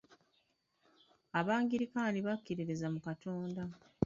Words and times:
Ab'agirikaani 1.39 2.19
bakkiririza 2.27 2.87
mu 2.93 2.99
Katonda. 3.07 3.61